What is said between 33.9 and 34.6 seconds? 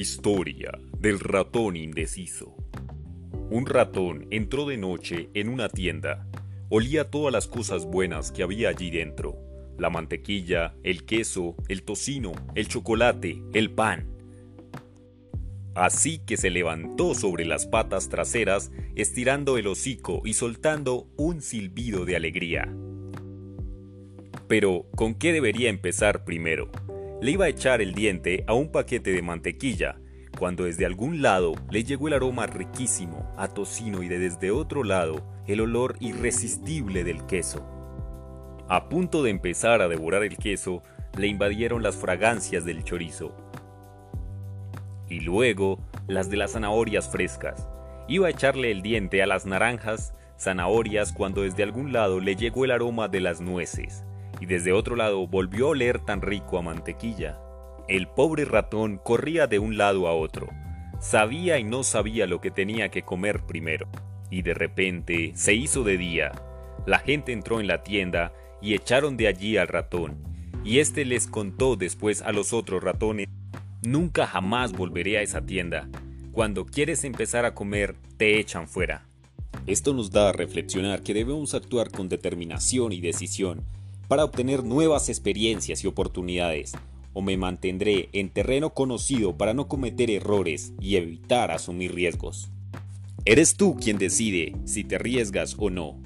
y de desde